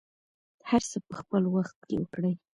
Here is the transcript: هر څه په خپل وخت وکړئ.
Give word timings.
هر 0.69 0.81
څه 0.89 0.97
په 1.07 1.13
خپل 1.19 1.43
وخت 1.55 1.77
وکړئ. 1.99 2.33